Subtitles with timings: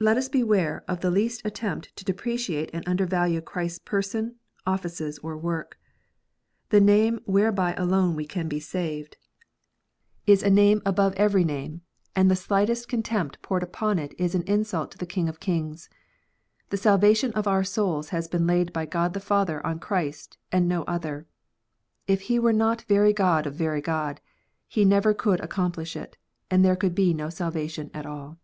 [0.00, 4.34] Let us beware of the least attempt to depreciate and undervalue Christ s person,
[4.66, 5.78] offices, or work.
[6.70, 9.16] The name whereby alone we can be saved,
[10.26, 11.76] is a name above every ONLY ONE WAY OF SALVATION.
[11.76, 15.28] 3*7 name, and the slightest contempt poured upon it is an insult to the King
[15.28, 15.88] of kings.
[16.70, 20.68] The salvation of our souls has been laid by God the Father on Christ, and
[20.68, 21.28] no other.
[22.08, 24.20] If He were not very God of very God,
[24.66, 26.18] He never could accomplish it,
[26.50, 28.38] and there could be no salvation at all.